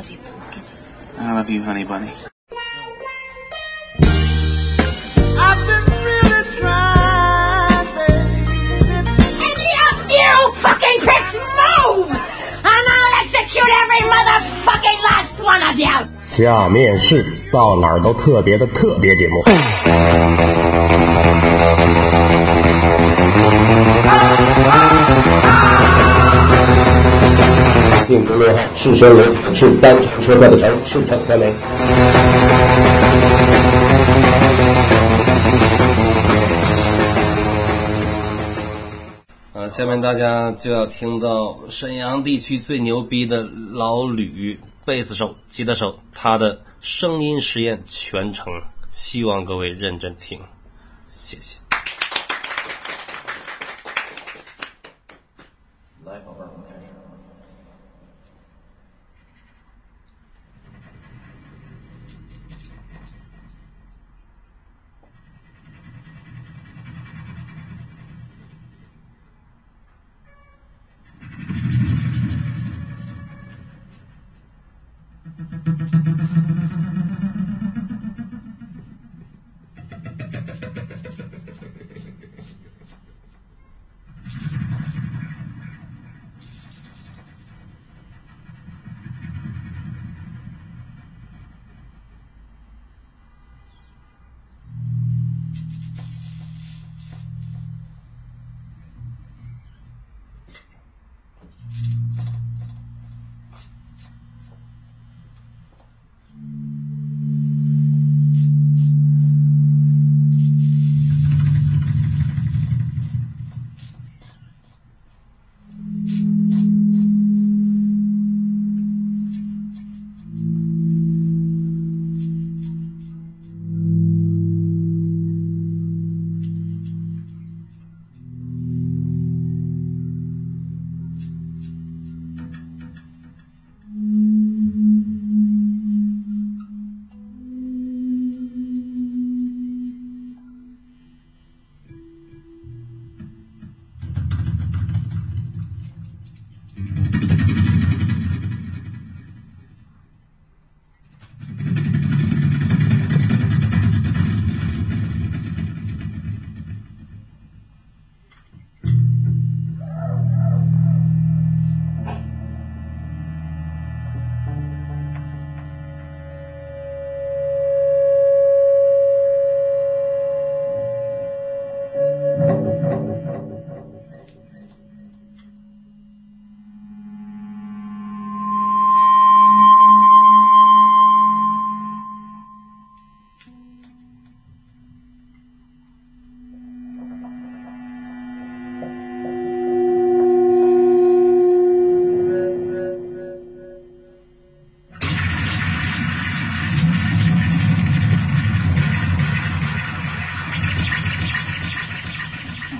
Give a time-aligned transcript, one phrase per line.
[0.00, 0.62] love you, pumpkin.
[1.18, 2.12] I love you, honey bunny.
[5.38, 8.86] I've been really trying, baby.
[9.48, 12.08] Any of you fucking pricks move!
[12.08, 16.08] And I'll execute every motherfucking last one of you!
[16.22, 19.44] 下面是到哪儿都特别的特别节目。
[28.11, 31.53] 进城六号赤身裸体的赤，单程车票的程，赤诚三枚。
[39.53, 48.51] 呃，下面大家就要听到沈阳地区最牛逼的老吕贝斯手、吉他手他的声音实验全程，
[48.89, 50.41] 希望各位认真听，
[51.09, 51.60] 谢谢。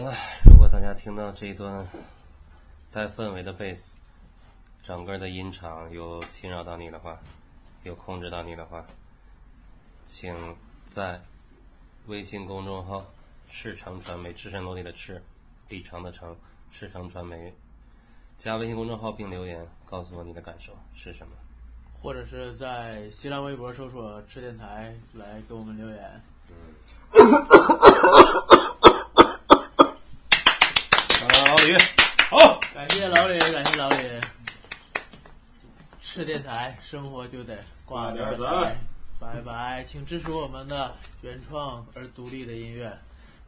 [0.00, 0.16] 好了，
[0.46, 1.86] 如果大家听到这一段
[2.90, 3.98] 带氛围的贝斯，
[4.82, 7.18] 整个的音场有侵扰到你的话，
[7.82, 8.82] 有控制到你的话，
[10.06, 10.56] 请
[10.86, 11.20] 在
[12.06, 13.04] 微信公众号
[13.52, 15.22] “赤诚传媒”赤身裸体的赤，
[15.68, 16.34] 立成的成，
[16.72, 17.52] 赤诚传媒，
[18.38, 21.34] 加微信公众号并留言，告诉我你的感受是什么。
[22.00, 26.22] 或者是在新浪微博搜索“赤电台”来给我们留言。
[31.50, 31.76] 老李，
[32.30, 32.60] 好。
[32.72, 33.96] 感谢老李，感谢老李。
[36.00, 38.76] 吃电台，生活就得挂点彩。
[39.18, 42.96] 拜拜，请支持我们的原创而独立的音乐，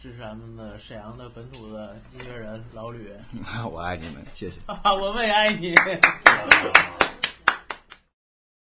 [0.00, 3.10] 支持咱们的沈阳的本土的音乐人老吕。
[3.68, 4.60] 我爱你们，谢谢。
[4.84, 5.74] 我们也爱你。